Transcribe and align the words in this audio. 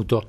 benvenuto 0.00 0.28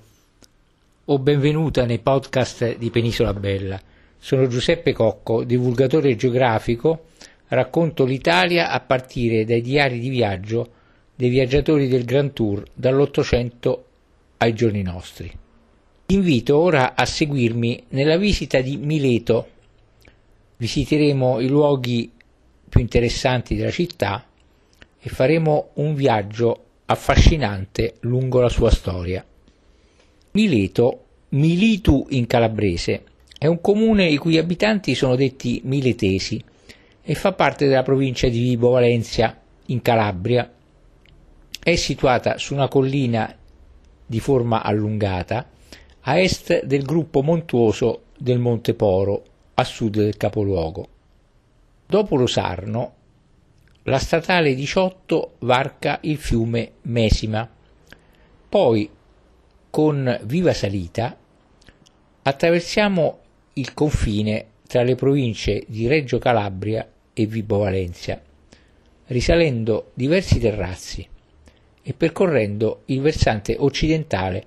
o 1.06 1.20
benvenuta 1.20 1.85
nei 1.85 1.99
podcast 1.99 2.77
di 2.77 2.89
Penisola 2.89 3.33
Bella. 3.33 3.79
Sono 4.17 4.47
Giuseppe 4.47 4.92
Cocco, 4.92 5.44
divulgatore 5.44 6.16
geografico, 6.16 7.05
racconto 7.48 8.04
l'Italia 8.04 8.70
a 8.70 8.79
partire 8.81 9.46
dai 9.46 9.62
diari 9.62 9.99
di 9.99 10.10
viaggio 10.10 10.70
dei 11.15 11.29
viaggiatori 11.29 11.88
del 11.88 12.04
Grand 12.04 12.34
Tour 12.34 12.63
dall'Ottocento 12.73 13.86
ai 14.38 14.54
giorni 14.54 14.81
nostri. 14.81 15.31
Invito 16.08 16.58
ora 16.58 16.94
a 16.96 17.06
seguirmi 17.06 17.86
nella 17.90 18.18
visita 18.18 18.60
di 18.60 18.78
Mileto. 18.78 19.48
Visiteremo 20.58 21.40
i 21.40 21.48
luoghi 21.48 22.12
più 22.68 22.80
interessanti 22.82 23.56
della 23.56 23.72
città 23.72 24.26
e 25.00 25.10
faremo 25.10 25.70
un 25.76 25.96
viaggio 25.96 26.66
affascinante 26.86 27.96
lungo 28.02 28.42
la 28.42 28.50
sua 28.50 28.70
storia. 28.70 29.26
Mileto, 30.32 31.05
Militu 31.29 32.08
in 32.09 32.27
calabrese, 32.27 33.03
è 33.38 33.48
un 33.48 33.59
comune 33.59 34.08
i 34.08 34.17
cui 34.17 34.38
abitanti 34.38 34.95
sono 34.95 35.16
detti 35.16 35.62
miletesi 35.66 36.44
e 37.02 37.16
fa 37.16 37.34
parte 37.34 37.67
della 37.67 37.84
provincia 37.84 38.27
di 38.27 38.39
Vibo 38.39 38.70
Valencia 38.70 39.38
in 39.66 39.81
Calabria. 39.81 40.49
È 41.63 41.75
situata 41.75 42.38
su 42.38 42.53
una 42.53 42.67
collina 42.67 43.36
di 44.05 44.20
forma 44.20 44.62
allungata 44.62 45.49
a 46.02 46.20
est 46.20 46.66
del 46.66 46.84
gruppo 46.84 47.22
montuoso 47.22 48.03
del 48.17 48.39
Monte 48.39 48.73
Poro, 48.73 49.23
a 49.53 49.63
sud 49.63 49.98
del 49.98 50.17
capoluogo. 50.17 50.88
Dopo 51.86 52.16
Rosarno 52.16 52.94
la 53.84 54.00
statale 54.00 54.53
18 54.53 55.36
varca 55.39 56.00
il 56.03 56.17
fiume 56.17 56.72
Mesima. 56.84 57.50
Poi, 58.48 58.89
con 59.71 60.20
viva 60.25 60.53
salita, 60.53 61.17
attraversiamo 62.23 63.20
il 63.53 63.73
confine 63.73 64.45
tra 64.67 64.83
le 64.83 64.95
province 64.95 65.63
di 65.67 65.88
Reggio 65.88 66.19
Calabria 66.19 66.88
e 67.13 67.25
Vibo 67.25 67.59
Valencia, 67.59 68.22
risalendo 69.08 69.91
diversi 69.94 70.39
terrazzi 70.39 71.08
e 71.81 71.94
percorrendo 71.94 72.83
il 72.86 73.02
versante 73.02 73.55
occidentale 73.58 74.45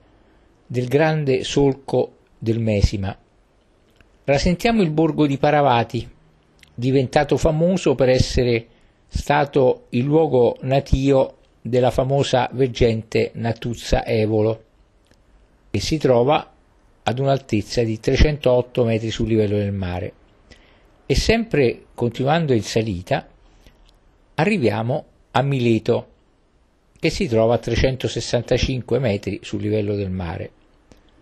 del 0.66 0.86
grande 0.86 1.42
solco 1.42 2.18
del 2.38 2.60
Mesima. 2.60 3.16
Rasentiamo 4.24 4.82
il 4.82 4.90
borgo 4.90 5.26
di 5.26 5.38
Paravati, 5.38 6.08
diventato 6.74 7.36
famoso 7.36 7.94
per 7.94 8.10
essere 8.10 8.66
stato 9.08 9.86
il 9.90 10.04
luogo 10.04 10.58
natio 10.62 11.36
della 11.60 11.90
famosa 11.90 12.48
veggente 12.52 13.30
Natuzza 13.34 14.04
Evolo, 14.04 14.62
che 15.74 15.80
si 15.80 15.98
trova 15.98 16.52
ad 17.02 17.18
un'altezza 17.18 17.82
di 17.82 17.98
308 17.98 18.84
metri 18.84 19.10
sul 19.10 19.26
livello 19.26 19.56
del 19.56 19.72
mare. 19.72 20.12
E 21.04 21.16
sempre 21.16 21.86
continuando 21.94 22.52
in 22.52 22.62
salita, 22.62 23.26
arriviamo 24.36 25.04
a 25.32 25.42
Mileto, 25.42 26.06
che 26.96 27.10
si 27.10 27.26
trova 27.26 27.54
a 27.54 27.58
365 27.58 29.00
metri 29.00 29.40
sul 29.42 29.62
livello 29.62 29.96
del 29.96 30.10
mare. 30.10 30.52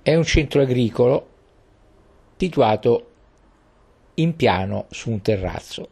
È 0.03 0.14
un 0.14 0.25
centro 0.25 0.61
agricolo 0.61 1.28
situato 2.37 3.11
in 4.16 4.37
piano 4.37 4.84
su 4.91 5.11
un 5.11 5.22
terrazzo. 5.22 5.89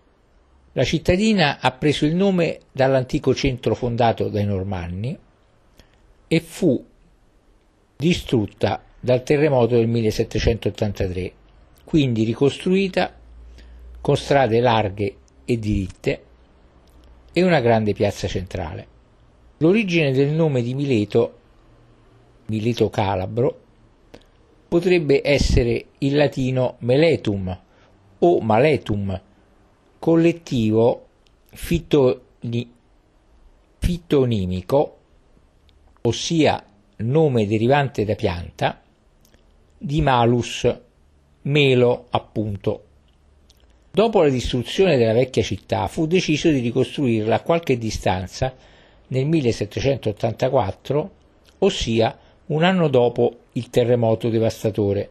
La 0.72 0.84
cittadina 0.84 1.61
ha 1.61 1.72
preso 1.72 2.05
il 2.05 2.14
nome 2.14 2.58
dall'antico 2.72 3.34
centro 3.34 3.74
fondato 3.74 4.28
dai 4.28 4.45
Normanni 4.45 5.19
e 6.28 6.41
fu 6.41 6.89
distrutta 8.01 8.83
dal 8.98 9.23
terremoto 9.23 9.77
del 9.77 9.87
1783, 9.87 11.33
quindi 11.84 12.25
ricostruita 12.25 13.15
con 14.01 14.17
strade 14.17 14.59
larghe 14.59 15.17
e 15.45 15.59
diritte 15.59 16.23
e 17.30 17.42
una 17.42 17.61
grande 17.61 17.92
piazza 17.92 18.27
centrale. 18.27 18.86
L'origine 19.58 20.13
del 20.13 20.30
nome 20.30 20.63
di 20.63 20.73
Mileto, 20.73 21.39
Mileto 22.47 22.89
Calabro, 22.89 23.61
potrebbe 24.67 25.20
essere 25.23 25.89
il 25.98 26.17
latino 26.17 26.77
meletum 26.79 27.61
o 28.20 28.41
maletum, 28.41 29.20
collettivo 29.98 31.07
fitoni, 31.51 32.73
fitonimico, 33.79 34.97
ossia 36.01 36.64
nome 37.02 37.46
derivante 37.46 38.05
da 38.05 38.14
pianta, 38.14 38.80
di 39.77 40.02
malus, 40.02 40.68
melo 41.42 42.06
appunto. 42.11 42.84
Dopo 43.90 44.22
la 44.22 44.28
distruzione 44.28 44.96
della 44.96 45.12
vecchia 45.12 45.42
città 45.42 45.86
fu 45.88 46.06
deciso 46.06 46.50
di 46.50 46.61
ricostruirla 46.61 47.36
a 47.36 47.40
qualche 47.40 47.77
distanza 47.78 48.55
nel 49.08 49.27
1784, 49.27 51.11
ossia 51.58 52.18
un 52.46 52.62
anno 52.62 52.88
dopo 52.88 53.36
il 53.52 53.70
terremoto 53.70 54.28
devastatore. 54.28 55.11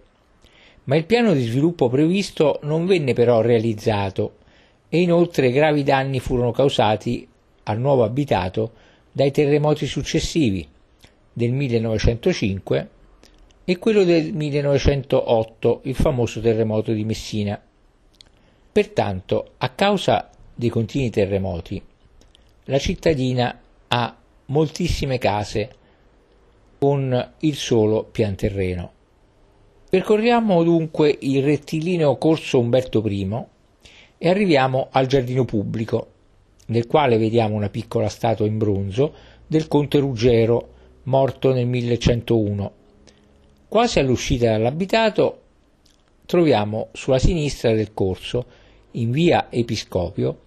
Ma 0.85 0.95
il 0.95 1.05
piano 1.05 1.33
di 1.33 1.43
sviluppo 1.43 1.89
previsto 1.89 2.59
non 2.63 2.85
venne 2.85 3.13
però 3.13 3.41
realizzato 3.41 4.37
e 4.87 5.01
inoltre 5.01 5.51
gravi 5.51 5.83
danni 5.83 6.19
furono 6.19 6.51
causati 6.51 7.27
al 7.63 7.79
nuovo 7.79 8.03
abitato 8.03 8.71
dai 9.11 9.31
terremoti 9.31 9.85
successivi 9.85 10.67
del 11.39 11.53
1905 11.53 12.89
e 13.63 13.77
quello 13.77 14.03
del 14.03 14.33
1908, 14.33 15.81
il 15.83 15.95
famoso 15.95 16.41
terremoto 16.41 16.91
di 16.91 17.05
Messina. 17.05 17.57
Pertanto, 18.73 19.51
a 19.55 19.69
causa 19.69 20.29
dei 20.53 20.67
continui 20.67 21.09
terremoti, 21.09 21.81
la 22.65 22.77
cittadina 22.77 23.57
ha 23.87 24.17
moltissime 24.47 25.17
case 25.17 25.69
con 26.77 27.31
il 27.39 27.55
solo 27.55 28.03
pian 28.03 28.35
terreno. 28.35 28.91
Percorriamo 29.89 30.61
dunque 30.63 31.15
il 31.21 31.41
rettilineo 31.41 32.17
corso 32.17 32.59
Umberto 32.59 33.01
I 33.07 33.45
e 34.17 34.27
arriviamo 34.27 34.89
al 34.91 35.07
giardino 35.07 35.45
pubblico, 35.45 36.07
nel 36.65 36.85
quale 36.85 37.17
vediamo 37.17 37.55
una 37.55 37.69
piccola 37.69 38.09
statua 38.09 38.45
in 38.45 38.57
bronzo 38.57 39.13
del 39.47 39.69
conte 39.69 39.99
Ruggero, 39.99 40.73
morto 41.09 41.51
nel 41.51 41.65
1101. 41.65 42.71
Quasi 43.67 43.97
all'uscita 43.97 44.51
dall'abitato 44.51 45.41
troviamo 46.27 46.89
sulla 46.93 47.17
sinistra 47.17 47.73
del 47.73 47.95
corso, 47.95 48.45
in 48.91 49.09
via 49.09 49.47
Episcopio, 49.49 50.39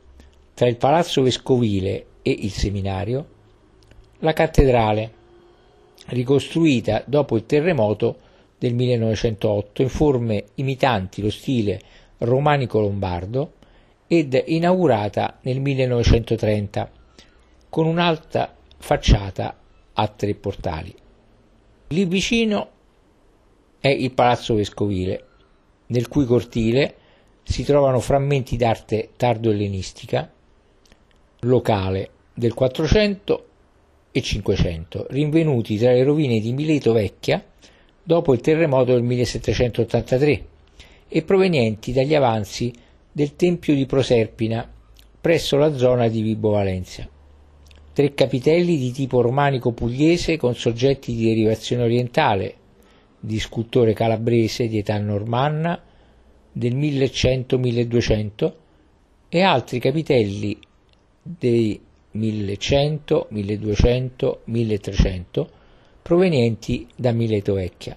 tra 0.54 0.68
il 0.68 0.76
palazzo 0.76 1.22
vescovile 1.22 2.06
e 2.22 2.30
il 2.30 2.52
seminario, 2.52 3.26
la 4.20 4.32
cattedrale, 4.32 5.12
ricostruita 6.06 7.02
dopo 7.06 7.36
il 7.36 7.44
terremoto 7.44 8.18
del 8.56 8.74
1908 8.74 9.82
in 9.82 9.88
forme 9.88 10.44
imitanti 10.54 11.22
lo 11.22 11.30
stile 11.30 11.80
romanico-lombardo 12.18 13.54
ed 14.06 14.40
inaugurata 14.46 15.38
nel 15.42 15.60
1930 15.60 16.90
con 17.68 17.86
un'alta 17.86 18.54
facciata 18.78 19.56
a 19.94 20.08
tre 20.08 20.34
portali. 20.34 20.94
Lì 21.88 22.04
vicino 22.04 22.70
è 23.78 23.88
il 23.88 24.12
Palazzo 24.12 24.54
Vescovile, 24.54 25.26
nel 25.86 26.08
cui 26.08 26.24
cortile 26.24 26.96
si 27.42 27.64
trovano 27.64 28.00
frammenti 28.00 28.56
d'arte 28.56 29.10
tardo-ellenistica 29.16 30.30
locale 31.40 32.10
del 32.32 32.54
400 32.54 33.46
e 34.12 34.20
500, 34.22 35.06
rinvenuti 35.10 35.76
tra 35.76 35.92
le 35.92 36.04
rovine 36.04 36.38
di 36.38 36.52
Mileto 36.52 36.92
Vecchia 36.92 37.44
dopo 38.02 38.32
il 38.32 38.40
terremoto 38.40 38.92
del 38.92 39.02
1783 39.02 40.46
e 41.08 41.22
provenienti 41.22 41.92
dagli 41.92 42.14
avanzi 42.14 42.72
del 43.10 43.36
Tempio 43.36 43.74
di 43.74 43.86
Proserpina 43.86 44.70
presso 45.20 45.56
la 45.56 45.76
zona 45.76 46.08
di 46.08 46.22
Vibo 46.22 46.50
Valencia. 46.50 47.08
Tre 47.94 48.14
capitelli 48.14 48.78
di 48.78 48.90
tipo 48.90 49.20
romanico 49.20 49.72
pugliese 49.72 50.38
con 50.38 50.54
soggetti 50.54 51.14
di 51.14 51.26
derivazione 51.26 51.82
orientale, 51.82 52.54
di 53.20 53.38
scultore 53.38 53.92
calabrese 53.92 54.66
di 54.66 54.78
età 54.78 54.98
normanna 54.98 55.78
del 56.50 56.74
1100-1200 56.74 58.52
e 59.28 59.42
altri 59.42 59.78
capitelli 59.78 60.58
dei 61.22 61.78
1100, 62.12 63.26
1200, 63.28 64.40
1300 64.44 65.50
provenienti 66.00 66.86
da 66.96 67.12
Mileto 67.12 67.52
Vecchia. 67.54 67.96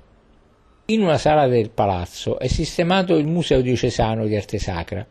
In 0.88 1.02
una 1.02 1.18
sala 1.18 1.48
del 1.48 1.70
palazzo 1.70 2.38
è 2.38 2.48
sistemato 2.48 3.16
il 3.16 3.28
Museo 3.28 3.62
diocesano 3.62 4.28
di 4.28 4.36
arte 4.36 4.60
sacra, 4.60 5.08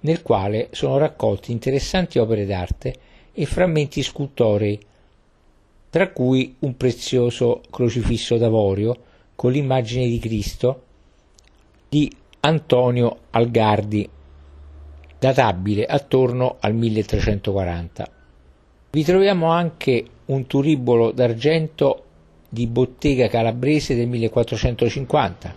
nel 0.00 0.22
quale 0.22 0.68
sono 0.72 0.96
raccolti 0.96 1.52
interessanti 1.52 2.18
opere 2.18 2.46
d'arte 2.46 2.94
e 3.40 3.46
frammenti 3.46 4.02
scultorei 4.02 4.76
tra 5.90 6.10
cui 6.10 6.56
un 6.58 6.76
prezioso 6.76 7.62
crocifisso 7.70 8.36
d'avorio 8.36 8.96
con 9.36 9.52
l'immagine 9.52 10.08
di 10.08 10.18
Cristo 10.18 10.82
di 11.88 12.12
Antonio 12.40 13.18
Algardi, 13.30 14.08
databile 15.20 15.86
attorno 15.86 16.56
al 16.58 16.74
1340. 16.74 18.10
Vi 18.90 19.04
troviamo 19.04 19.46
anche 19.46 20.04
un 20.26 20.46
turibolo 20.48 21.12
d'argento 21.12 22.04
di 22.48 22.66
bottega 22.66 23.28
calabrese 23.28 23.94
del 23.94 24.08
1450, 24.08 25.54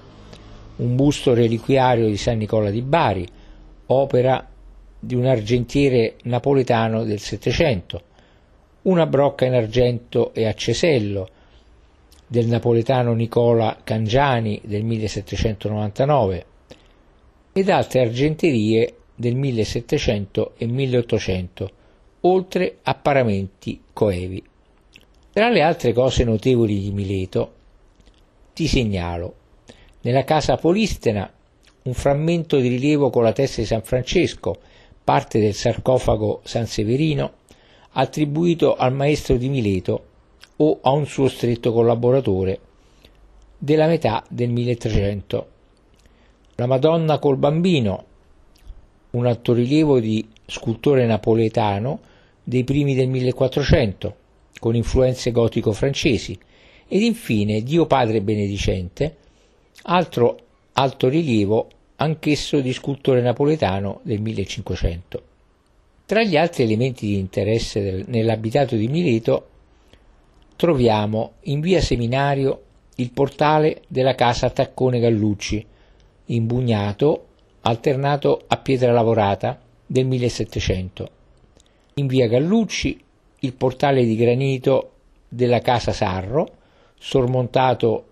un 0.78 0.95
busto 0.95 1.33
reliquiario 1.33 2.06
di 2.06 2.18
San 2.18 2.38
Nicola 2.38 2.69
di 2.69 2.83
Bari, 2.83 3.28
opera 3.88 4.50
di 5.03 5.15
un 5.15 5.25
argentiere 5.25 6.18
napoletano 6.25 7.03
del 7.03 7.19
Settecento, 7.19 8.01
una 8.83 9.07
brocca 9.07 9.45
in 9.45 9.53
argento 9.53 10.31
e 10.33 10.45
a 10.45 10.53
cesello 10.53 11.27
del 12.27 12.45
napoletano 12.45 13.13
Nicola 13.13 13.80
Cangiani 13.83 14.62
del 14.63 14.83
1799 14.83 16.45
ed 17.51 17.69
altre 17.69 18.01
argenterie 18.01 18.95
del 19.15 19.36
1700 19.36 20.53
e 20.57 20.68
1800, 20.68 21.71
oltre 22.21 22.77
a 22.83 22.94
paramenti 22.94 23.81
coevi. 23.92 24.44
Tra 25.33 25.50
le 25.50 25.62
altre 25.62 25.94
cose 25.94 26.24
notevoli 26.24 26.80
di 26.80 26.92
Mileto 26.92 27.54
ti 28.54 28.68
segnalo 28.68 29.33
nella 30.01 30.24
casa 30.24 30.57
Polistena 30.57 31.31
un 31.83 31.94
frammento 31.94 32.57
di 32.57 32.68
rilievo 32.68 33.09
con 33.09 33.24
la 33.24 33.33
testa 33.33 33.62
di 33.62 33.68
San 33.68 33.81
Francesco, 33.81 34.59
parte 35.12 35.42
del 35.42 35.54
sarcofago 35.54 36.40
San 36.46 36.68
Severino, 36.68 37.34
attribuito 37.92 38.78
al 38.78 38.94
maestro 38.94 39.36
di 39.36 39.50
Mileto 39.50 40.06
o 40.56 40.80
a 40.81 40.92
un 40.92 41.06
suo 41.06 41.28
stretto 41.28 41.74
collaboratore 41.74 42.60
della 43.58 43.88
metà 43.88 44.24
del 44.30 44.50
1300. 44.52 45.48
La 46.56 46.66
Madonna 46.66 47.19
col 47.19 47.36
bambino, 47.36 48.06
un 49.10 49.25
altorilievo 49.25 50.00
di 50.00 50.25
scultore 50.46 51.06
napoletano 51.06 52.00
dei 52.42 52.64
primi 52.64 52.96
del 52.96 53.10
1400, 53.10 54.16
con 54.62 54.78
influenze 54.78 55.31
gotico-francesi, 55.31 56.40
ed 56.88 57.02
infine 57.02 57.64
Dio 57.64 57.86
Padre 57.86 58.22
Benedicente, 58.22 59.18
altro 59.81 60.38
altorilievo 60.72 61.68
anch'esso 62.01 62.62
di 62.62 62.74
scultore 62.74 63.21
napoletano 63.21 64.00
del 64.01 64.21
1500. 64.21 65.24
Tra 66.06 66.24
gli 66.24 66.36
altri 66.36 66.63
elementi 66.63 67.06
di 67.06 67.19
interesse 67.19 68.03
nell'abitato 68.07 68.75
di 68.75 68.88
Mileto 68.88 69.48
troviamo 70.56 71.33
in 71.42 71.59
via 71.59 71.80
Seminario 71.80 72.63
il 72.95 73.12
portale 73.12 73.83
della 73.88 74.15
casa 74.15 74.50
Taccone 74.50 75.00
Gallucci, 75.00 75.65
imbugnato, 76.25 77.27
alternato 77.62 78.42
a 78.47 78.57
pietra 78.57 78.92
lavorata 78.92 79.59
del 79.86 80.06
1700. 80.07 81.09
In 81.95 82.07
via 82.07 82.27
Gallucci 82.27 83.00
il 83.39 83.54
portale 83.54 84.06
di 84.06 84.15
granito 84.15 84.92
della 85.27 85.59
casa 85.59 85.92
Sarro, 85.92 86.57
sormontato 86.97 88.06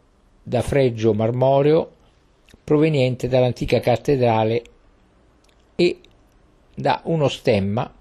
da 0.44 0.62
fregio 0.62 1.13
marmoreo 1.13 1.97
proveniente 2.69 3.27
dall'antica 3.27 3.80
cattedrale 3.80 4.62
e 5.75 6.00
da 6.75 7.01
uno 7.06 7.27
stemma 7.27 7.92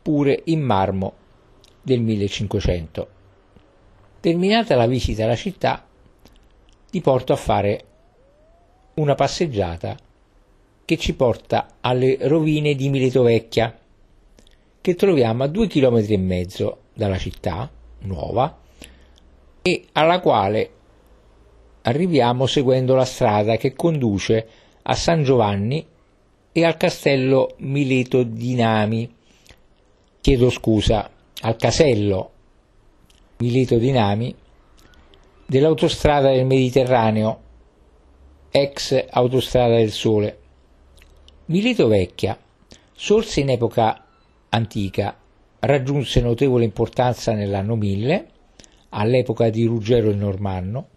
pure 0.00 0.40
in 0.46 0.62
marmo 0.62 1.12
del 1.82 2.00
1500. 2.00 3.08
Terminata 4.20 4.76
la 4.76 4.86
visita 4.86 5.24
alla 5.24 5.36
città, 5.36 5.86
ti 6.90 7.02
porto 7.02 7.34
a 7.34 7.36
fare 7.36 7.84
una 8.94 9.14
passeggiata 9.14 9.94
che 10.86 10.96
ci 10.96 11.12
porta 11.14 11.76
alle 11.80 12.16
rovine 12.22 12.74
di 12.74 12.88
Mileto 12.88 13.20
Vecchia, 13.20 13.78
che 14.80 14.94
troviamo 14.94 15.42
a 15.42 15.48
due 15.48 15.66
chilometri 15.66 16.14
e 16.14 16.18
mezzo 16.18 16.78
dalla 16.94 17.18
città 17.18 17.70
nuova 18.04 18.58
e 19.60 19.84
alla 19.92 20.20
quale 20.20 20.70
arriviamo 21.82 22.46
seguendo 22.46 22.94
la 22.94 23.04
strada 23.04 23.56
che 23.56 23.74
conduce 23.74 24.46
a 24.82 24.94
San 24.94 25.22
Giovanni 25.22 25.86
e 26.52 26.64
al 26.64 26.76
castello 26.76 27.54
Mileto 27.58 28.22
di 28.22 28.54
Nami, 28.54 29.14
chiedo 30.20 30.50
scusa, 30.50 31.10
al 31.42 31.56
casello 31.56 32.30
Mileto 33.38 33.76
di 33.76 33.90
Nami 33.92 34.34
dell'autostrada 35.46 36.30
del 36.30 36.46
Mediterraneo, 36.46 37.40
ex 38.50 39.06
autostrada 39.10 39.76
del 39.76 39.92
Sole. 39.92 40.38
Mileto 41.46 41.86
Vecchia, 41.86 42.38
sorse 42.92 43.40
in 43.40 43.50
epoca 43.50 44.04
antica, 44.50 45.16
raggiunse 45.60 46.20
notevole 46.20 46.64
importanza 46.64 47.32
nell'anno 47.32 47.76
1000, 47.76 48.28
all'epoca 48.90 49.48
di 49.50 49.64
Ruggero 49.64 50.10
il 50.10 50.16
Normanno, 50.16 50.88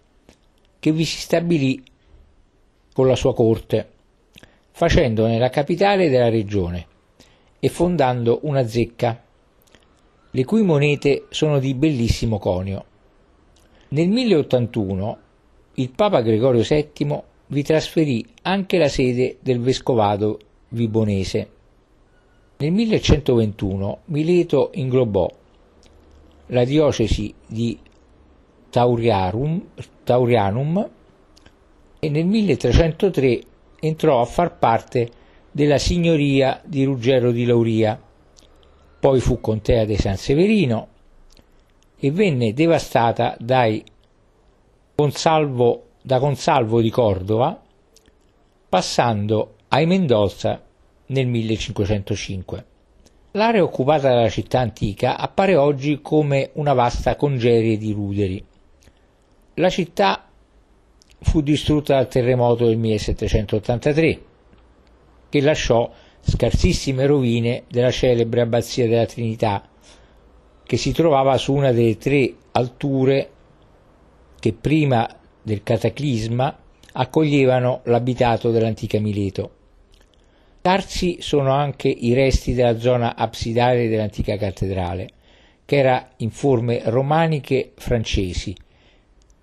che 0.81 0.91
vi 0.91 1.05
si 1.05 1.19
stabilì 1.19 1.81
con 2.91 3.05
la 3.05 3.15
sua 3.15 3.35
corte, 3.35 3.87
facendone 4.71 5.37
la 5.37 5.49
capitale 5.49 6.09
della 6.09 6.27
regione 6.27 6.87
e 7.59 7.69
fondando 7.69 8.39
una 8.41 8.65
zecca, 8.65 9.23
le 10.31 10.43
cui 10.43 10.63
monete 10.63 11.25
sono 11.29 11.59
di 11.59 11.75
bellissimo 11.75 12.39
conio. 12.39 12.85
Nel 13.89 14.09
1081 14.09 15.17
il 15.75 15.91
Papa 15.91 16.21
Gregorio 16.21 16.63
VII 16.67 17.21
vi 17.45 17.61
trasferì 17.61 18.25
anche 18.41 18.79
la 18.79 18.87
sede 18.87 19.37
del 19.39 19.59
vescovado 19.59 20.39
vibonese. 20.69 21.49
Nel 22.57 22.71
1121 22.71 23.99
Mileto 24.05 24.71
inglobò 24.73 25.29
la 26.47 26.63
diocesi 26.63 27.31
di 27.45 27.77
Tauriarum, 28.71 29.61
Taurianum 30.03 30.89
e 31.99 32.09
nel 32.09 32.25
1303 32.25 33.41
entrò 33.79 34.21
a 34.21 34.25
far 34.25 34.57
parte 34.57 35.09
della 35.51 35.77
signoria 35.77 36.61
di 36.63 36.83
Ruggero 36.83 37.31
di 37.31 37.45
Lauria, 37.45 38.01
poi 38.99 39.19
fu 39.19 39.41
contea 39.41 39.85
di 39.85 39.97
San 39.97 40.17
Severino 40.17 40.87
e 41.97 42.11
venne 42.11 42.53
devastata 42.53 43.35
dai 43.39 43.83
Consalvo, 44.95 45.87
da 46.01 46.19
Consalvo 46.19 46.81
di 46.81 46.89
Cordova, 46.89 47.59
passando 48.69 49.55
ai 49.69 49.85
Mendoza 49.85 50.61
nel 51.07 51.27
1505. 51.27 52.65
L'area 53.31 53.63
occupata 53.63 54.09
dalla 54.09 54.29
città 54.29 54.59
antica 54.59 55.17
appare 55.17 55.55
oggi 55.55 56.01
come 56.01 56.49
una 56.53 56.73
vasta 56.73 57.15
congerie 57.15 57.77
di 57.77 57.93
ruderi. 57.93 58.45
La 59.61 59.69
città 59.69 60.27
fu 61.19 61.41
distrutta 61.41 61.93
dal 61.93 62.07
terremoto 62.07 62.65
del 62.65 62.77
1783, 62.77 64.21
che 65.29 65.41
lasciò 65.41 65.87
scarsissime 66.19 67.05
rovine 67.05 67.65
della 67.69 67.91
celebre 67.91 68.41
abbazia 68.41 68.87
della 68.87 69.05
Trinità, 69.05 69.69
che 70.63 70.77
si 70.77 70.91
trovava 70.93 71.37
su 71.37 71.53
una 71.53 71.71
delle 71.71 71.95
tre 71.99 72.33
alture 72.53 73.29
che 74.39 74.51
prima 74.51 75.07
del 75.43 75.61
cataclisma 75.61 76.57
accoglievano 76.93 77.81
l'abitato 77.83 78.49
dell'antica 78.49 78.99
Mileto. 78.99 79.51
Tarsi 80.59 81.17
sono 81.21 81.51
anche 81.51 81.87
i 81.87 82.15
resti 82.15 82.55
della 82.55 82.79
zona 82.79 83.15
absidale 83.15 83.87
dell'antica 83.89 84.37
cattedrale, 84.37 85.07
che 85.65 85.75
era 85.75 86.09
in 86.17 86.31
forme 86.31 86.81
romaniche 86.85 87.73
francesi, 87.75 88.55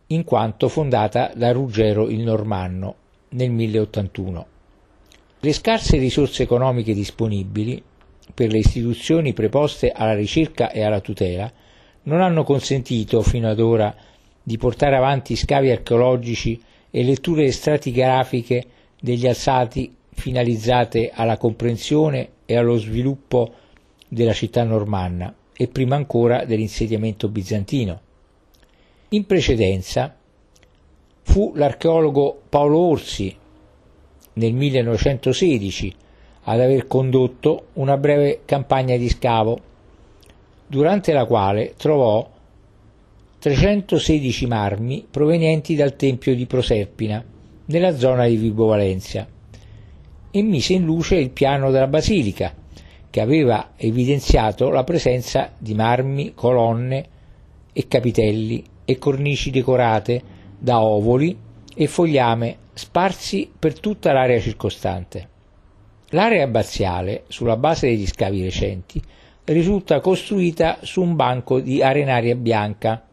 in 0.09 0.25
quanto 0.25 0.69
fondata 0.69 1.33
da 1.35 1.53
Ruggero 1.53 2.09
il 2.09 2.21
Normanno 2.21 2.95
nel 3.31 3.51
1081. 3.51 4.47
Le 5.41 5.53
scarse 5.53 5.99
risorse 5.99 6.43
economiche 6.43 6.95
disponibili 6.95 7.83
per 8.33 8.51
le 8.51 8.59
istituzioni 8.59 9.33
preposte 9.33 9.91
alla 9.91 10.15
ricerca 10.15 10.71
e 10.71 10.83
alla 10.83 11.01
tutela 11.01 11.51
non 12.05 12.21
hanno 12.21 12.43
consentito 12.43 13.21
fino 13.23 13.49
ad 13.49 13.61
ora 13.61 13.95
di 14.43 14.57
portare 14.57 14.97
avanti 14.97 15.37
scavi 15.37 15.71
archeologici 15.71 16.61
e 16.91 17.05
letture 17.05 17.51
stratigrafiche 17.53 18.65
degli 18.99 19.27
alzati 19.27 19.95
finalizzate 20.11 21.11
alla 21.13 21.37
comprensione 21.37 22.31
e 22.47 22.57
allo 22.57 22.79
sviluppo 22.79 23.53
della 24.09 24.33
città 24.33 24.65
normanna 24.65 25.35
e 25.55 25.69
prima 25.69 25.97
ancora 25.97 26.45
dell'insediamento 26.45 27.29
bizantino. 27.29 28.01
In 29.11 29.25
precedenza 29.25 30.15
fu 31.23 31.53
l'archeologo 31.55 32.43
Paolo 32.47 32.79
Orsi 32.79 33.35
nel 34.35 34.53
1916 34.53 35.95
ad 36.43 36.61
aver 36.61 36.87
condotto 36.87 37.69
una 37.75 37.97
breve 37.97 38.41
campagna 38.45 38.99
di 38.99 39.09
scavo, 39.09 39.61
durante 40.67 41.15
la 41.15 41.25
quale 41.25 41.73
trovò 41.79 42.29
316 43.39 44.47
marmi 44.47 45.07
provenienti 45.11 45.75
dal 45.75 45.97
tempio 45.97 46.35
di 46.35 46.45
Proserpina, 46.45 47.25
nella 47.65 47.97
zona 47.97 48.27
di 48.27 48.37
Vibo 48.37 48.67
Valencia, 48.67 49.27
e 50.31 50.43
mise 50.43 50.75
in 50.75 50.85
luce 50.85 51.17
il 51.17 51.31
piano 51.31 51.71
della 51.71 51.87
basilica, 51.87 52.55
che 53.09 53.21
aveva 53.23 53.71
evidenziato 53.77 54.69
la 54.69 54.85
presenza 54.85 55.53
di 55.57 55.73
marmi, 55.73 56.35
colonne 56.35 57.07
e 57.73 57.89
capitelli 57.89 58.77
e 58.91 58.97
cornici 58.97 59.51
decorate 59.51 60.23
da 60.59 60.81
ovoli 60.81 61.37
e 61.75 61.87
fogliame 61.87 62.57
sparsi 62.73 63.53
per 63.59 63.79
tutta 63.79 64.13
l'area 64.13 64.41
circostante. 64.41 65.29
L'area 66.13 66.43
abbaziale, 66.43 67.25
sulla 67.29 67.59
base 67.59 67.87
degli 67.87 68.07
scavi 68.07 68.43
recenti, 68.43 69.03
risulta 69.45 70.01
costruita 70.01 70.79
su 70.81 71.03
un 71.03 71.17
banco 71.17 71.61
di 71.61 71.83
arenaria 71.83 72.35
bianca 72.35 73.07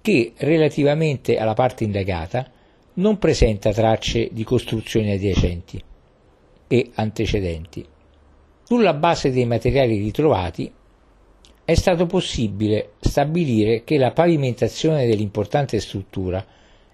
che, 0.00 0.32
relativamente 0.38 1.36
alla 1.36 1.52
parte 1.52 1.84
indagata, 1.84 2.50
non 2.94 3.18
presenta 3.18 3.74
tracce 3.74 4.30
di 4.32 4.42
costruzioni 4.42 5.12
adiacenti 5.12 5.84
e 6.66 6.90
antecedenti. 6.94 7.86
Sulla 8.62 8.94
base 8.94 9.30
dei 9.30 9.44
materiali 9.44 9.98
ritrovati 9.98 10.72
è 11.64 11.74
stato 11.74 12.06
possibile 12.06 12.92
stabilire 13.00 13.84
che 13.84 13.96
la 13.96 14.10
pavimentazione 14.10 15.06
dell'importante 15.06 15.78
struttura 15.80 16.44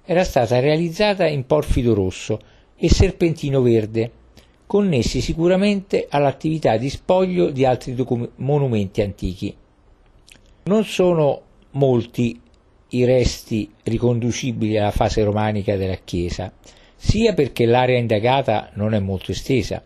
era 0.04 0.22
stata 0.22 0.60
realizzata 0.60 1.26
in 1.26 1.46
porfido 1.46 1.94
rosso 1.94 2.38
e 2.76 2.88
serpentino 2.88 3.62
verde, 3.62 4.10
connessi 4.66 5.20
sicuramente 5.20 6.06
all'attività 6.08 6.76
di 6.76 6.90
spoglio 6.90 7.50
di 7.50 7.64
altri 7.64 7.94
docu- 7.94 8.30
monumenti 8.36 9.00
antichi. 9.00 9.56
Non 10.64 10.84
sono 10.84 11.42
molti 11.72 12.40
i 12.90 13.04
resti 13.04 13.70
riconducibili 13.82 14.78
alla 14.78 14.90
fase 14.90 15.24
romanica 15.24 15.76
della 15.76 15.98
chiesa, 16.04 16.52
sia 16.94 17.34
perché 17.34 17.66
l'area 17.66 17.98
indagata 17.98 18.70
non 18.74 18.94
è 18.94 19.00
molto 19.00 19.32
estesa, 19.32 19.82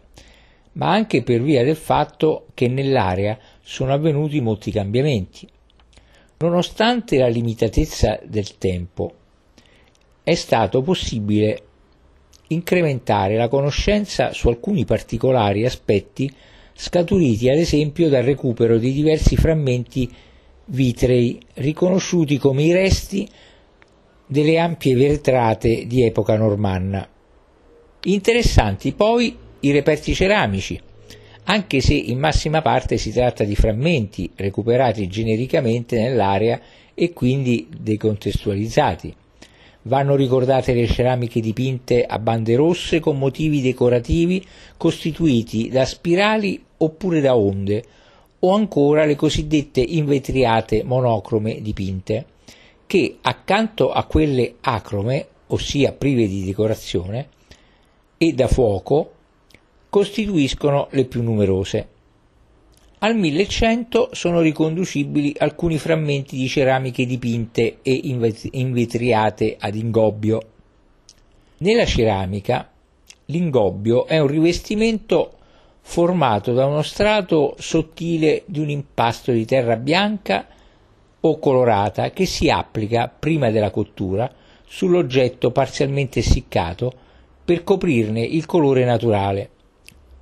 ma 0.72 0.90
anche 0.90 1.22
per 1.22 1.42
via 1.42 1.64
del 1.64 1.76
fatto 1.76 2.46
che 2.54 2.68
nell'area 2.68 3.38
sono 3.70 3.92
avvenuti 3.92 4.40
molti 4.40 4.72
cambiamenti. 4.72 5.46
Nonostante 6.38 7.18
la 7.18 7.28
limitatezza 7.28 8.18
del 8.24 8.58
tempo, 8.58 9.12
è 10.24 10.34
stato 10.34 10.82
possibile 10.82 11.62
incrementare 12.48 13.36
la 13.36 13.46
conoscenza 13.46 14.32
su 14.32 14.48
alcuni 14.48 14.84
particolari 14.84 15.64
aspetti 15.64 16.28
scaturiti 16.74 17.48
ad 17.48 17.58
esempio 17.58 18.08
dal 18.08 18.24
recupero 18.24 18.76
di 18.76 18.90
diversi 18.90 19.36
frammenti 19.36 20.12
vitrei 20.64 21.40
riconosciuti 21.54 22.38
come 22.38 22.64
i 22.64 22.72
resti 22.72 23.28
delle 24.26 24.58
ampie 24.58 24.96
vetrate 24.96 25.86
di 25.86 26.04
epoca 26.04 26.36
normanna. 26.36 27.08
Interessanti 28.02 28.94
poi 28.94 29.36
i 29.60 29.70
reperti 29.70 30.12
ceramici, 30.12 30.80
anche 31.50 31.80
se 31.80 31.94
in 31.94 32.20
massima 32.20 32.62
parte 32.62 32.96
si 32.96 33.10
tratta 33.10 33.42
di 33.42 33.56
frammenti 33.56 34.30
recuperati 34.36 35.08
genericamente 35.08 35.98
nell'area 36.00 36.60
e 36.94 37.12
quindi 37.12 37.66
decontestualizzati. 37.76 39.12
Vanno 39.82 40.14
ricordate 40.14 40.72
le 40.74 40.86
ceramiche 40.86 41.40
dipinte 41.40 42.04
a 42.04 42.20
bande 42.20 42.54
rosse 42.54 43.00
con 43.00 43.18
motivi 43.18 43.60
decorativi 43.60 44.46
costituiti 44.76 45.68
da 45.68 45.84
spirali 45.84 46.62
oppure 46.76 47.20
da 47.20 47.34
onde, 47.34 47.82
o 48.38 48.54
ancora 48.54 49.04
le 49.04 49.16
cosiddette 49.16 49.80
invetriate 49.80 50.84
monocrome 50.84 51.60
dipinte, 51.60 52.26
che 52.86 53.16
accanto 53.22 53.90
a 53.90 54.04
quelle 54.04 54.54
acrome, 54.60 55.26
ossia 55.48 55.90
prive 55.92 56.28
di 56.28 56.44
decorazione, 56.44 57.28
e 58.16 58.32
da 58.34 58.46
fuoco, 58.46 59.14
costituiscono 59.90 60.86
le 60.92 61.04
più 61.04 61.20
numerose. 61.20 61.88
Al 63.00 63.16
1100 63.16 64.10
sono 64.12 64.40
riconducibili 64.40 65.34
alcuni 65.38 65.78
frammenti 65.78 66.36
di 66.36 66.46
ceramiche 66.48 67.06
dipinte 67.06 67.78
e 67.82 68.00
invetriate 68.52 69.56
ad 69.58 69.74
ingobbio. 69.74 70.42
Nella 71.58 71.84
ceramica 71.86 72.70
l'ingobbio 73.26 74.06
è 74.06 74.18
un 74.18 74.28
rivestimento 74.28 75.32
formato 75.80 76.52
da 76.52 76.66
uno 76.66 76.82
strato 76.82 77.56
sottile 77.58 78.44
di 78.46 78.60
un 78.60 78.68
impasto 78.68 79.32
di 79.32 79.44
terra 79.44 79.76
bianca 79.76 80.46
o 81.20 81.38
colorata 81.38 82.10
che 82.10 82.26
si 82.26 82.48
applica 82.48 83.08
prima 83.08 83.50
della 83.50 83.70
cottura 83.70 84.30
sull'oggetto 84.66 85.50
parzialmente 85.50 86.20
essiccato 86.20 86.92
per 87.44 87.64
coprirne 87.64 88.22
il 88.22 88.46
colore 88.46 88.84
naturale 88.84 89.50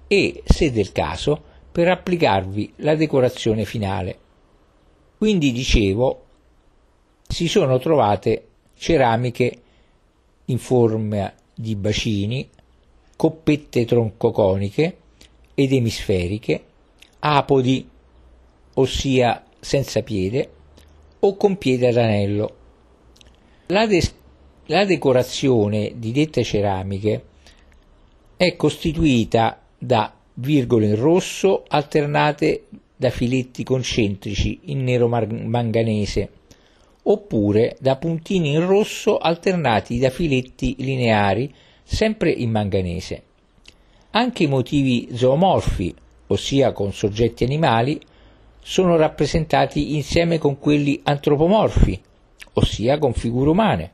e, 0.09 0.43
se 0.45 0.73
del 0.73 0.91
caso, 0.91 1.41
per 1.71 1.89
applicarvi 1.89 2.73
la 2.77 2.97
decorazione 2.97 3.65
finale. 3.65 4.19
Quindi 5.19 5.53
dicevo, 5.53 6.25
si 7.29 7.47
sono 7.47 7.79
trovate 7.79 8.47
ceramiche 8.77 9.63
in 10.47 10.59
forma 10.59 11.33
di 11.55 11.77
bacini, 11.77 12.49
coppette 13.15 13.85
troncoconiche, 13.85 14.97
ed 15.55 15.73
emisferiche, 15.73 16.65
apodi, 17.19 17.89
ossia 18.75 19.45
senza 19.59 20.03
piede, 20.03 20.51
o 21.21 21.37
con 21.37 21.59
piede 21.59 21.89
ad 21.89 21.97
anello. 21.97 22.57
La, 23.67 23.87
des- 23.87 24.15
la 24.67 24.85
decorazione 24.85 25.95
di 25.97 26.13
dette 26.13 26.45
ceramiche 26.45 27.25
è 28.37 28.55
costituita 28.55 29.61
da 29.79 30.13
virgole 30.35 30.87
in 30.87 30.97
rosso 30.97 31.65
alternate 31.69 32.65
da 32.97 33.11
filetti 33.11 33.63
concentrici 33.63 34.61
in 34.65 34.83
nero 34.83 35.09
manganese 35.09 36.31
oppure 37.11 37.77
da 37.81 37.97
puntini 37.97 38.53
in 38.53 38.67
rosso 38.67 39.19
alternati 39.19 39.99
da 39.99 40.11
filetti 40.11 40.77
lineari 40.79 41.53
sempre 41.83 42.31
in 42.31 42.51
manganese. 42.51 43.23
Anche 44.11 44.43
i 44.43 44.47
motivi 44.47 45.09
zoomorfi, 45.13 45.95
ossia 46.27 46.73
con 46.73 46.93
soggetti 46.93 47.45
animali, 47.45 47.99
sono 48.61 48.97
rappresentati 48.97 49.95
insieme 49.95 50.39
con 50.39 50.59
quelli 50.59 51.01
antropomorfi, 51.03 51.99
ossia 52.55 52.99
con 52.99 53.15
figure 53.15 53.51
umane, 53.51 53.91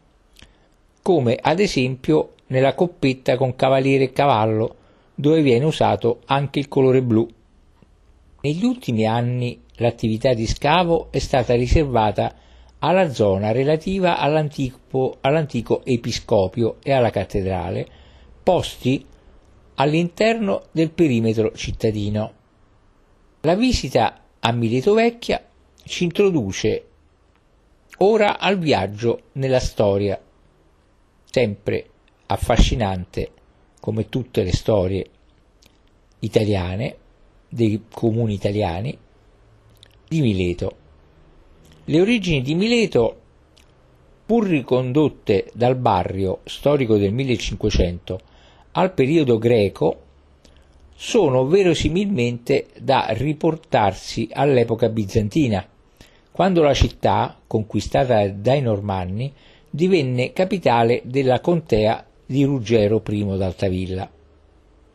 come 1.01 1.39
ad 1.41 1.61
esempio 1.61 2.33
nella 2.49 2.75
coppetta 2.75 3.37
con 3.37 3.55
cavaliere 3.55 4.05
e 4.05 4.13
cavallo, 4.13 4.77
dove 5.15 5.43
viene 5.43 5.65
usato 5.65 6.21
anche 6.27 6.59
il 6.59 6.69
colore 6.69 7.03
blu. 7.03 7.27
Negli 8.41 8.65
ultimi 8.65 9.07
anni 9.07 9.63
l'attività 9.77 10.35
di 10.35 10.47
scavo 10.47 11.09
è 11.11 11.19
stata 11.19 11.55
riservata 11.55 12.35
alla 12.81 13.11
zona 13.11 13.53
relativa 13.53 14.19
all'antico, 14.19 15.17
all'antico 15.21 15.85
episcopio 15.85 16.77
e 16.83 16.93
alla 16.93 17.11
cattedrale, 17.11 17.87
posti 18.43 19.05
all'interno 19.77 20.65
del 20.71 20.91
perimetro 20.91 21.53
cittadino. 21.53 22.33
La 23.41 23.55
visita 23.55 24.21
a 24.41 24.53
Mileto 24.53 24.95
Vecchia 24.95 25.43
ci 25.85 26.05
introduce 26.05 26.89
ora 27.99 28.39
al 28.39 28.59
viaggio 28.59 29.23
nella 29.33 29.61
storia, 29.61 30.21
sempre 31.25 31.87
affascinante 32.27 33.31
come 33.85 34.09
tutte 34.09 34.43
le 34.43 34.53
storie 34.53 35.07
italiane, 36.21 36.97
dei 37.51 37.83
comuni 37.93 38.33
italiani, 38.33 38.97
di 40.09 40.21
Mileto. 40.23 40.77
Le 41.85 42.01
origini 42.01 42.41
di 42.41 42.55
Mileto, 42.55 43.21
pur 44.25 44.47
ricondotte 44.47 45.51
dal 45.53 45.77
barrio 45.77 46.41
storico 46.45 46.97
del 46.97 47.13
1500 47.13 48.21
al 48.73 48.95
periodo 48.95 49.37
greco 49.37 50.01
sono 50.95 51.45
verosimilmente 51.45 52.69
da 52.79 53.09
riportarsi 53.11 54.31
all'epoca 54.33 54.89
bizantina, 54.89 55.63
quando 56.31 56.63
la 56.63 56.73
città, 56.73 57.39
conquistata 57.47 58.27
dai 58.29 58.63
Normanni, 58.63 59.31
divenne 59.69 60.33
capitale 60.33 61.03
della 61.05 61.41
contea 61.41 62.03
di 62.27 62.45
Ruggero 62.45 63.03
I 63.07 63.37
d'Altavilla. 63.37 64.11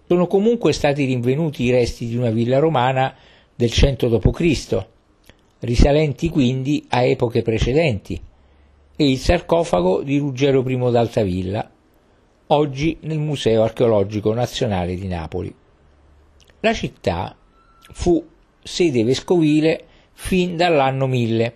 Sono 0.08 0.28
comunque 0.28 0.74
stati 0.74 1.06
rinvenuti 1.06 1.64
i 1.64 1.72
resti 1.72 2.08
di 2.08 2.16
una 2.16 2.32
villa 2.32 2.60
romana 2.60 3.14
del 3.56 3.72
100 3.72 4.08
d.C., 4.08 4.86
risalenti 5.60 6.30
quindi 6.30 6.86
a 6.90 7.04
epoche 7.04 7.42
precedenti, 7.42 8.20
e 8.96 9.10
il 9.10 9.18
sarcofago 9.18 10.02
di 10.02 10.18
Ruggero 10.18 10.62
I 10.68 10.92
d'Altavilla, 10.92 11.72
oggi 12.48 12.98
nel 13.02 13.20
Museo 13.20 13.64
archeologico 13.64 14.34
nazionale 14.34 14.96
di 14.96 15.08
Napoli. 15.08 15.54
La 16.62 16.74
città 16.74 17.36
fu 17.92 18.26
sede 18.62 19.04
vescovile 19.04 19.86
fin 20.14 20.58
dall'anno 20.58 21.08
1000, 21.08 21.54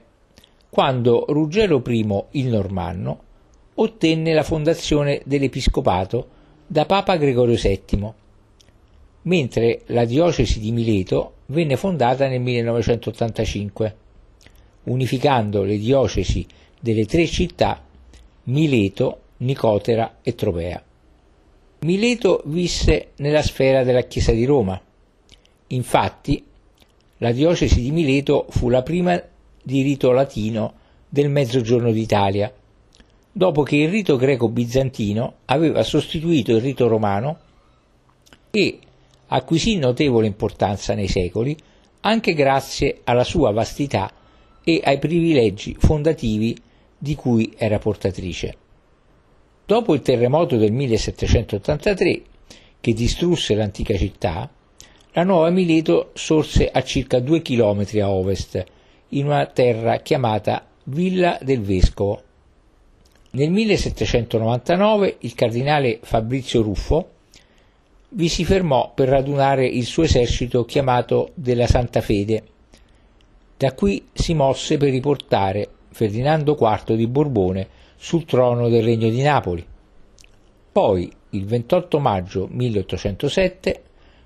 quando 0.69 1.25
Ruggero 1.27 1.81
I 1.85 2.23
il 2.31 2.47
Normanno 2.47 3.31
ottenne 3.75 4.33
la 4.33 4.43
fondazione 4.43 5.21
dell'episcopato 5.25 6.27
da 6.67 6.85
Papa 6.85 7.17
Gregorio 7.17 7.55
VII, 7.55 8.11
mentre 9.23 9.81
la 9.87 10.05
diocesi 10.05 10.59
di 10.59 10.71
Mileto 10.71 11.33
venne 11.47 11.77
fondata 11.77 12.27
nel 12.27 12.41
1985, 12.41 13.95
unificando 14.83 15.63
le 15.63 15.77
diocesi 15.77 16.45
delle 16.79 17.05
tre 17.05 17.25
città 17.27 17.83
Mileto, 18.43 19.19
Nicotera 19.37 20.17
e 20.21 20.35
Tropea. 20.35 20.83
Mileto 21.79 22.41
visse 22.45 23.11
nella 23.17 23.41
sfera 23.41 23.83
della 23.83 24.03
Chiesa 24.03 24.31
di 24.31 24.45
Roma. 24.45 24.79
Infatti, 25.67 26.43
la 27.17 27.31
diocesi 27.31 27.81
di 27.81 27.91
Mileto 27.91 28.45
fu 28.49 28.69
la 28.69 28.83
prima 28.83 29.21
di 29.61 29.81
rito 29.81 30.11
latino 30.11 30.73
del 31.07 31.29
Mezzogiorno 31.29 31.91
d'Italia, 31.91 32.53
dopo 33.35 33.63
che 33.63 33.77
il 33.77 33.89
rito 33.89 34.15
greco-bizantino 34.15 35.33
aveva 35.45 35.81
sostituito 35.81 36.51
il 36.51 36.61
rito 36.61 36.87
romano 36.87 37.39
e 38.51 38.79
acquisì 39.27 39.77
notevole 39.77 40.27
importanza 40.27 40.93
nei 40.93 41.07
secoli 41.07 41.57
anche 42.01 42.33
grazie 42.33 43.01
alla 43.05 43.23
sua 43.23 43.51
vastità 43.51 44.11
e 44.63 44.81
ai 44.83 44.99
privilegi 44.99 45.75
fondativi 45.77 46.55
di 46.95 47.15
cui 47.15 47.53
era 47.57 47.79
portatrice. 47.79 48.55
Dopo 49.65 49.93
il 49.93 50.01
terremoto 50.01 50.55
del 50.55 50.71
1783, 50.71 52.21
che 52.79 52.93
distrusse 52.93 53.55
l'antica 53.55 53.97
città, 53.97 54.49
la 55.13 55.23
nuova 55.23 55.49
Mileto 55.49 56.11
sorse 56.13 56.69
a 56.69 56.83
circa 56.83 57.19
due 57.19 57.41
chilometri 57.41 57.99
a 57.99 58.09
ovest, 58.09 58.63
in 59.09 59.25
una 59.25 59.45
terra 59.45 59.97
chiamata 59.97 60.67
Villa 60.83 61.39
del 61.41 61.61
Vescovo. 61.61 62.21
Nel 63.35 63.49
1799 63.49 65.17
il 65.21 65.33
cardinale 65.33 65.97
Fabrizio 66.03 66.61
Ruffo 66.61 67.09
vi 68.09 68.29
si 68.29 68.45
fermò 68.45 68.91
per 68.93 69.09
radunare 69.09 69.65
il 69.65 69.85
suo 69.85 70.03
esercito 70.03 70.65
chiamato 70.65 71.31
della 71.33 71.65
Santa 71.65 72.01
Fede. 72.01 72.43
Da 73.57 73.73
qui 73.73 74.09
si 74.13 74.35
mosse 74.35 74.77
per 74.77 74.91
riportare 74.91 75.67
Ferdinando 75.89 76.55
IV 76.59 76.93
di 76.93 77.07
Borbone 77.07 77.67
sul 77.95 78.25
trono 78.25 78.69
del 78.69 78.83
Regno 78.83 79.09
di 79.09 79.23
Napoli. 79.23 79.65
Poi, 80.71 81.11
il 81.31 81.45
28 81.45 81.99
maggio 81.99 82.47
1807, 82.51 83.83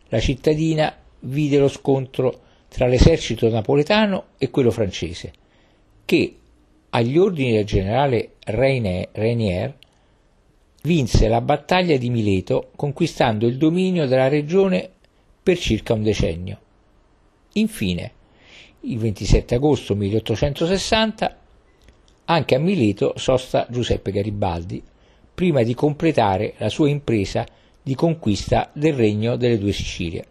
la 0.10 0.20
cittadina 0.20 0.94
vide 1.22 1.60
lo 1.60 1.70
scontro 1.70 2.42
tra 2.68 2.88
l'esercito 2.88 3.50
napoletano 3.50 4.32
e 4.38 4.50
quello 4.50 4.70
francese, 4.70 5.32
che, 6.04 6.36
agli 6.90 7.18
ordini 7.18 7.54
del 7.54 7.66
generale 7.66 8.32
Rainier, 8.50 9.78
vinse 10.84 11.28
la 11.28 11.42
battaglia 11.42 11.98
di 11.98 12.10
Mileto 12.10 12.72
conquistando 12.76 13.46
il 13.46 13.58
dominio 13.58 14.08
della 14.08 14.30
regione 14.30 14.90
per 15.44 15.58
circa 15.58 15.94
un 15.94 16.04
decennio. 16.04 16.60
Infine, 17.54 18.12
il 18.82 18.98
27 18.98 19.56
agosto 19.56 19.96
1860, 19.96 21.38
anche 22.26 22.56
a 22.56 22.60
Mileto 22.60 23.14
sosta 23.18 23.68
Giuseppe 23.70 24.12
Garibaldi, 24.12 24.82
prima 25.34 25.64
di 25.64 25.74
completare 25.74 26.54
la 26.58 26.70
sua 26.70 26.90
impresa 26.90 27.46
di 27.82 27.96
conquista 27.96 28.70
del 28.74 28.94
regno 28.94 29.36
delle 29.36 29.58
due 29.58 29.72
Sicilie. 29.72 30.26